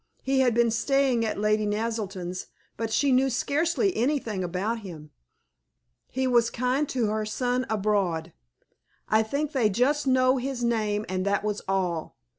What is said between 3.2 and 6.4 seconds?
scarcely anything about him. He